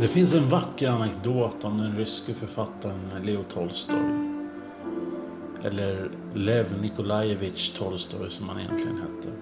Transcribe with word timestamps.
Det 0.00 0.08
finns 0.08 0.34
en 0.34 0.48
vacker 0.48 0.88
anekdot 0.88 1.64
om 1.64 1.78
den 1.78 1.96
ryske 1.96 2.34
författaren 2.34 3.10
Leo 3.24 3.42
Tolstoj. 3.42 3.96
Eller 5.64 6.10
Lev 6.34 6.66
Nikolajevitj 6.82 7.74
Tolstoj 7.78 8.30
som 8.30 8.48
han 8.48 8.60
egentligen 8.60 8.96
hette. 8.96 9.32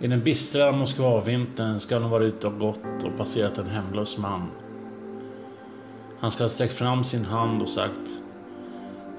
I 0.00 0.08
den 0.08 0.24
bistra 0.24 0.72
Moskvavintern 0.72 1.80
ska 1.80 1.94
han 1.94 2.02
ha 2.02 2.10
varit 2.10 2.34
ute 2.34 2.46
och 2.46 2.58
gått 2.58 3.04
och 3.04 3.18
passerat 3.18 3.58
en 3.58 3.66
hemlös 3.66 4.18
man. 4.18 4.48
Han 6.20 6.30
ska 6.30 6.44
ha 6.44 6.48
sträckt 6.48 6.74
fram 6.74 7.04
sin 7.04 7.24
hand 7.24 7.62
och 7.62 7.68
sagt 7.68 8.10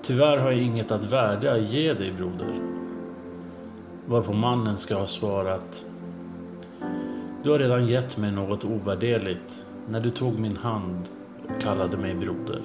Tyvärr 0.04 0.38
har 0.38 0.52
jag 0.52 0.62
inget 0.62 0.92
att 0.92 1.12
värdiga 1.12 1.54
att 1.54 1.70
ge 1.70 1.94
dig 1.94 2.12
broder. 2.12 2.62
Varpå 4.06 4.34
mannen 4.34 4.78
ska 4.78 4.96
ha 4.96 5.08
svarat 5.08 5.86
du 7.44 7.52
har 7.52 7.60
redan 7.60 7.88
gett 7.88 8.18
mig 8.18 8.32
något 8.32 8.66
ovärderligt 8.66 9.64
när 9.90 10.00
du 10.00 10.10
tog 10.10 10.40
min 10.40 10.58
hand 10.58 11.08
och 11.44 11.62
kallade 11.62 11.98
mig 11.98 12.16
broder. 12.16 12.62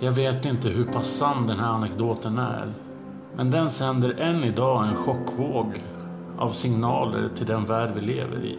Jag 0.00 0.12
vet 0.12 0.44
inte 0.44 0.68
hur 0.68 0.84
pass 0.84 1.08
sann 1.08 1.46
den 1.46 1.58
här 1.58 1.68
anekdoten 1.68 2.38
är. 2.38 2.72
Men 3.36 3.50
den 3.50 3.70
sänder 3.70 4.20
än 4.20 4.44
idag 4.44 4.88
en 4.88 4.96
chockvåg 4.96 5.82
av 6.38 6.52
signaler 6.52 7.28
till 7.36 7.46
den 7.46 7.66
värld 7.66 7.90
vi 7.94 8.00
lever 8.00 8.44
i. 8.44 8.58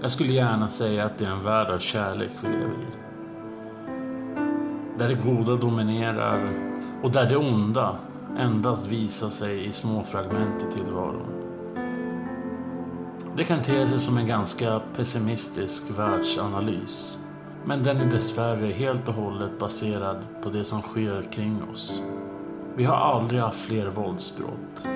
Jag 0.00 0.10
skulle 0.10 0.32
gärna 0.32 0.68
säga 0.68 1.04
att 1.04 1.18
det 1.18 1.24
är 1.24 1.30
en 1.30 1.44
värld 1.44 1.70
av 1.70 1.78
kärlek 1.78 2.30
vi 2.42 2.48
lever 2.48 2.64
i. 2.64 2.98
Där 4.98 5.08
det 5.08 5.14
goda 5.14 5.56
dominerar 5.56 6.52
och 7.02 7.10
där 7.10 7.28
det 7.28 7.36
onda 7.36 7.96
endast 8.38 8.86
visar 8.86 9.28
sig 9.28 9.66
i 9.66 9.72
små 9.72 10.02
fragment 10.02 10.62
i 10.70 10.74
tillvaron. 10.74 11.37
Det 13.38 13.44
kan 13.44 13.62
te 13.62 13.86
sig 13.86 13.98
som 13.98 14.18
en 14.18 14.26
ganska 14.26 14.80
pessimistisk 14.96 15.82
världsanalys. 15.96 17.18
Men 17.64 17.82
den 17.82 17.96
är 17.96 18.12
dessvärre 18.12 18.72
helt 18.72 19.08
och 19.08 19.14
hållet 19.14 19.58
baserad 19.58 20.16
på 20.42 20.50
det 20.50 20.64
som 20.64 20.82
sker 20.82 21.28
kring 21.32 21.62
oss. 21.72 22.02
Vi 22.76 22.84
har 22.84 22.96
aldrig 22.96 23.40
haft 23.40 23.58
fler 23.58 23.86
våldsbrott. 23.86 24.86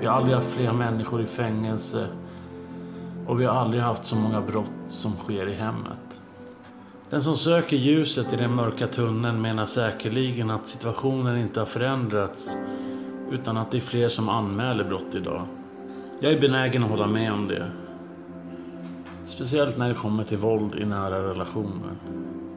Vi 0.00 0.06
har 0.06 0.12
aldrig 0.12 0.36
haft 0.36 0.50
fler 0.50 0.72
människor 0.72 1.22
i 1.22 1.26
fängelse. 1.26 2.08
Och 3.26 3.40
vi 3.40 3.44
har 3.44 3.54
aldrig 3.54 3.82
haft 3.82 4.06
så 4.06 4.16
många 4.16 4.40
brott 4.40 4.84
som 4.88 5.12
sker 5.16 5.48
i 5.48 5.54
hemmet. 5.54 6.20
Den 7.10 7.22
som 7.22 7.36
söker 7.36 7.76
ljuset 7.76 8.32
i 8.32 8.36
den 8.36 8.54
mörka 8.54 8.86
tunneln 8.86 9.42
menar 9.42 9.66
säkerligen 9.66 10.50
att 10.50 10.66
situationen 10.66 11.38
inte 11.38 11.60
har 11.60 11.66
förändrats 11.66 12.56
utan 13.30 13.56
att 13.56 13.70
det 13.70 13.76
är 13.76 13.80
fler 13.80 14.08
som 14.08 14.28
anmäler 14.28 14.84
brott 14.84 15.14
idag. 15.14 15.46
Jag 16.24 16.32
är 16.32 16.40
benägen 16.40 16.84
att 16.84 16.90
hålla 16.90 17.06
med 17.06 17.32
om 17.32 17.48
det. 17.48 17.70
Speciellt 19.24 19.78
när 19.78 19.88
det 19.88 19.94
kommer 19.94 20.24
till 20.24 20.38
våld 20.38 20.74
i 20.74 20.84
nära 20.84 21.28
relationer 21.30 21.96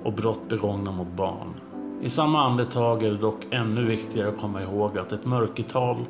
och 0.03 0.13
brott 0.13 0.49
begångna 0.49 0.91
mot 0.91 1.07
barn. 1.07 1.53
I 2.01 2.09
samma 2.09 2.45
andetag 2.45 3.03
är 3.03 3.11
det 3.11 3.17
dock 3.17 3.45
ännu 3.51 3.85
viktigare 3.85 4.29
att 4.29 4.37
komma 4.37 4.61
ihåg 4.61 4.97
att 4.97 5.11
ett 5.11 5.25
mörkertal 5.25 6.05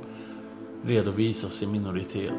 redovisas 0.83 1.63
i 1.63 1.67
minoritet. 1.67 2.33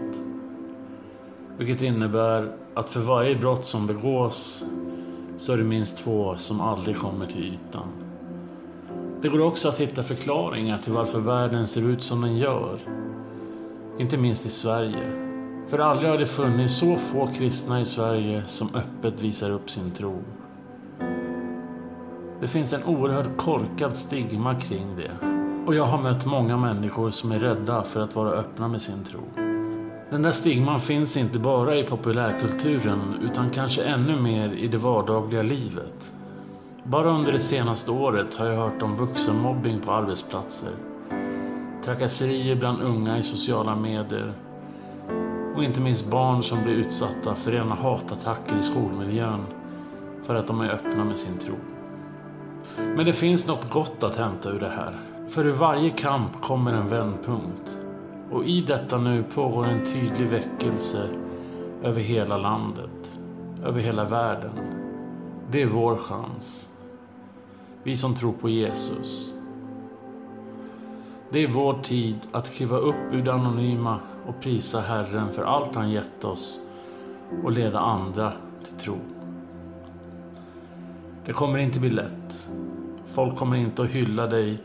Vilket 1.56 1.82
innebär 1.82 2.52
att 2.74 2.90
för 2.90 3.00
varje 3.00 3.36
brott 3.36 3.64
som 3.64 3.86
begås 3.86 4.64
så 5.38 5.52
är 5.52 5.56
det 5.56 5.64
minst 5.64 5.96
två 5.96 6.36
som 6.36 6.60
aldrig 6.60 6.98
kommer 6.98 7.26
till 7.26 7.44
ytan. 7.44 7.88
Det 9.22 9.28
går 9.28 9.40
också 9.40 9.68
att 9.68 9.80
hitta 9.80 10.02
förklaringar 10.02 10.78
till 10.78 10.92
varför 10.92 11.20
världen 11.20 11.68
ser 11.68 11.82
ut 11.82 12.02
som 12.02 12.20
den 12.20 12.36
gör. 12.36 12.78
Inte 13.98 14.16
minst 14.16 14.46
i 14.46 14.48
Sverige. 14.48 15.28
För 15.68 15.78
aldrig 15.78 16.10
har 16.10 16.18
det 16.18 16.26
funnits 16.26 16.74
så 16.74 16.96
få 16.96 17.26
kristna 17.26 17.80
i 17.80 17.84
Sverige 17.84 18.42
som 18.46 18.68
öppet 18.74 19.20
visar 19.20 19.50
upp 19.50 19.70
sin 19.70 19.90
tro. 19.90 20.22
Det 22.40 22.48
finns 22.48 22.72
en 22.72 22.84
oerhört 22.84 23.36
korkad 23.36 23.96
stigma 23.96 24.54
kring 24.54 24.96
det. 24.96 25.26
Och 25.66 25.74
jag 25.74 25.84
har 25.84 26.02
mött 26.02 26.26
många 26.26 26.56
människor 26.56 27.10
som 27.10 27.32
är 27.32 27.38
rädda 27.38 27.82
för 27.82 28.00
att 28.00 28.14
vara 28.14 28.30
öppna 28.30 28.68
med 28.68 28.82
sin 28.82 29.04
tro. 29.04 29.20
Den 30.10 30.22
där 30.22 30.32
stigman 30.32 30.80
finns 30.80 31.16
inte 31.16 31.38
bara 31.38 31.76
i 31.76 31.84
populärkulturen 31.84 33.14
utan 33.22 33.50
kanske 33.50 33.84
ännu 33.84 34.20
mer 34.20 34.52
i 34.52 34.68
det 34.68 34.78
vardagliga 34.78 35.42
livet. 35.42 36.12
Bara 36.84 37.10
under 37.10 37.32
det 37.32 37.40
senaste 37.40 37.90
året 37.90 38.34
har 38.34 38.46
jag 38.46 38.56
hört 38.56 38.82
om 38.82 38.96
vuxenmobbing 38.96 39.80
på 39.80 39.92
arbetsplatser, 39.92 40.72
trakasserier 41.88 42.54
bland 42.54 42.82
unga 42.82 43.18
i 43.18 43.22
sociala 43.22 43.76
medier 43.76 44.32
och 45.56 45.64
inte 45.64 45.80
minst 45.80 46.10
barn 46.10 46.42
som 46.42 46.62
blir 46.62 46.74
utsatta 46.74 47.34
för 47.34 47.52
rena 47.52 47.74
hatattacker 47.74 48.58
i 48.58 48.62
skolmiljön 48.62 49.40
för 50.26 50.34
att 50.34 50.46
de 50.46 50.60
är 50.60 50.70
öppna 50.70 51.04
med 51.04 51.18
sin 51.18 51.38
tro. 51.38 51.54
Men 52.76 53.06
det 53.06 53.12
finns 53.12 53.46
något 53.46 53.70
gott 53.70 54.02
att 54.02 54.16
hämta 54.16 54.48
ur 54.48 54.60
det 54.60 54.68
här. 54.68 54.98
För 55.30 55.46
ur 55.46 55.52
varje 55.52 55.90
kamp 55.90 56.40
kommer 56.42 56.72
en 56.72 56.88
vändpunkt. 56.88 57.76
Och 58.30 58.44
i 58.44 58.60
detta 58.60 58.98
nu 58.98 59.24
pågår 59.34 59.66
en 59.66 59.84
tydlig 59.84 60.26
väckelse 60.28 61.08
över 61.82 62.00
hela 62.00 62.36
landet, 62.36 63.10
över 63.64 63.80
hela 63.80 64.04
världen. 64.04 64.52
Det 65.50 65.62
är 65.62 65.66
vår 65.66 65.96
chans. 65.96 66.68
Vi 67.82 67.96
som 67.96 68.14
tror 68.14 68.32
på 68.32 68.48
Jesus. 68.48 69.37
Det 71.30 71.42
är 71.44 71.48
vår 71.48 71.82
tid 71.82 72.18
att 72.32 72.50
kliva 72.50 72.76
upp 72.76 73.12
ur 73.12 73.22
det 73.22 73.32
anonyma 73.32 73.98
och 74.26 74.40
prisa 74.40 74.80
Herren 74.80 75.32
för 75.32 75.42
allt 75.42 75.74
han 75.74 75.90
gett 75.90 76.24
oss 76.24 76.60
och 77.44 77.52
leda 77.52 77.78
andra 77.78 78.32
till 78.64 78.84
tro. 78.84 78.98
Det 81.26 81.32
kommer 81.32 81.58
inte 81.58 81.80
bli 81.80 81.90
lätt. 81.90 82.48
Folk 83.06 83.36
kommer 83.36 83.56
inte 83.56 83.82
att 83.82 83.88
hylla 83.88 84.26
dig 84.26 84.58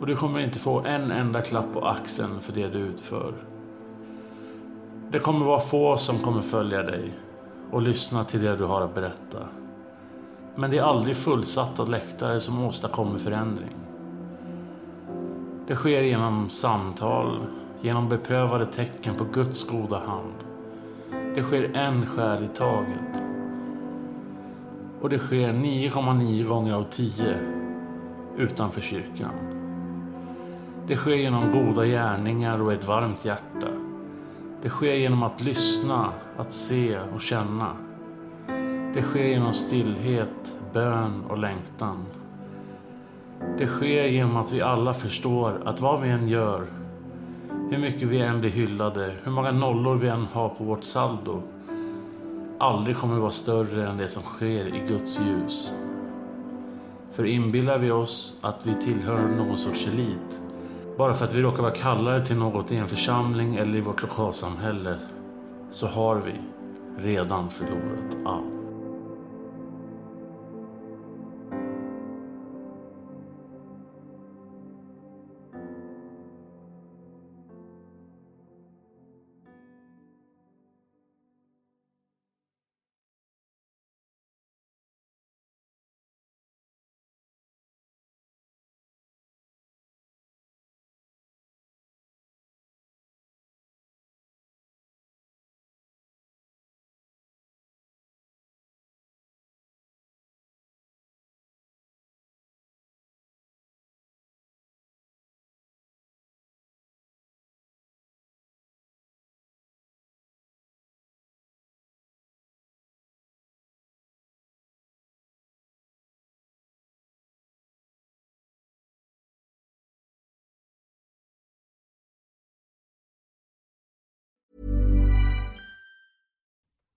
och 0.00 0.06
du 0.06 0.16
kommer 0.16 0.40
inte 0.40 0.58
få 0.58 0.80
en 0.80 1.10
enda 1.10 1.42
klapp 1.42 1.72
på 1.72 1.86
axeln 1.86 2.40
för 2.40 2.52
det 2.52 2.68
du 2.68 2.78
utför. 2.78 3.34
Det 5.10 5.18
kommer 5.18 5.46
vara 5.46 5.60
få 5.60 5.96
som 5.96 6.18
kommer 6.18 6.42
följa 6.42 6.82
dig 6.82 7.12
och 7.70 7.82
lyssna 7.82 8.24
till 8.24 8.42
det 8.42 8.56
du 8.56 8.64
har 8.64 8.80
att 8.80 8.94
berätta. 8.94 9.48
Men 10.54 10.70
det 10.70 10.78
är 10.78 10.82
aldrig 10.82 11.16
fullsatta 11.16 11.84
läktare 11.84 12.40
som 12.40 12.64
åstadkommer 12.64 13.18
förändring. 13.18 13.87
Det 15.68 15.76
sker 15.76 16.02
genom 16.02 16.50
samtal, 16.50 17.46
genom 17.80 18.08
beprövade 18.08 18.66
tecken 18.66 19.14
på 19.14 19.24
Guds 19.24 19.68
goda 19.68 19.98
hand. 19.98 20.34
Det 21.34 21.42
sker 21.42 21.76
en 21.76 22.06
själ 22.06 22.44
i 22.44 22.48
taget. 22.56 23.22
Och 25.00 25.08
det 25.08 25.18
sker 25.18 25.52
9,9 25.52 26.48
gånger 26.48 26.74
av 26.74 26.84
10 26.92 27.38
utanför 28.36 28.80
kyrkan. 28.80 29.30
Det 30.86 30.96
sker 30.96 31.14
genom 31.14 31.52
goda 31.52 31.86
gärningar 31.86 32.62
och 32.62 32.72
ett 32.72 32.86
varmt 32.86 33.24
hjärta. 33.24 33.68
Det 34.62 34.68
sker 34.68 34.94
genom 34.94 35.22
att 35.22 35.40
lyssna, 35.40 36.12
att 36.36 36.52
se 36.52 36.98
och 37.14 37.20
känna. 37.20 37.76
Det 38.94 39.02
sker 39.02 39.24
genom 39.24 39.54
stillhet, 39.54 40.52
bön 40.72 41.24
och 41.28 41.38
längtan. 41.38 42.06
Det 43.58 43.66
sker 43.66 44.04
genom 44.04 44.36
att 44.36 44.52
vi 44.52 44.60
alla 44.60 44.94
förstår 44.94 45.62
att 45.64 45.80
vad 45.80 46.00
vi 46.00 46.08
än 46.08 46.28
gör, 46.28 46.66
hur 47.70 47.78
mycket 47.78 48.08
vi 48.08 48.20
än 48.20 48.40
blir 48.40 48.50
hyllade, 48.50 49.12
hur 49.22 49.32
många 49.32 49.52
nollor 49.52 49.96
vi 49.96 50.08
än 50.08 50.26
har 50.32 50.48
på 50.48 50.64
vårt 50.64 50.84
saldo, 50.84 51.42
aldrig 52.58 52.96
kommer 52.96 53.18
vara 53.18 53.30
större 53.30 53.88
än 53.88 53.96
det 53.96 54.08
som 54.08 54.22
sker 54.22 54.66
i 54.76 54.88
Guds 54.88 55.20
ljus. 55.20 55.74
För 57.12 57.24
inbillar 57.24 57.78
vi 57.78 57.90
oss 57.90 58.38
att 58.42 58.66
vi 58.66 58.74
tillhör 58.84 59.28
någon 59.28 59.58
sorts 59.58 59.86
elit 59.86 60.38
bara 60.98 61.14
för 61.14 61.24
att 61.24 61.34
vi 61.34 61.42
råkar 61.42 61.62
vara 61.62 61.74
kallade 61.74 62.26
till 62.26 62.36
något 62.36 62.72
i 62.72 62.76
en 62.76 62.88
församling 62.88 63.56
eller 63.56 63.78
i 63.78 63.80
vårt 63.80 64.02
lokalsamhälle 64.02 64.98
så 65.72 65.86
har 65.86 66.16
vi 66.16 66.32
redan 67.02 67.50
förlorat 67.50 68.26
allt. 68.26 68.57